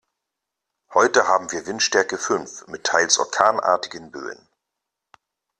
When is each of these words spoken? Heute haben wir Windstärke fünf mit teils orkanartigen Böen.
Heute 0.95 1.27
haben 1.27 1.51
wir 1.51 1.67
Windstärke 1.67 2.17
fünf 2.17 2.65
mit 2.65 2.83
teils 2.85 3.19
orkanartigen 3.19 4.09
Böen. 4.09 4.47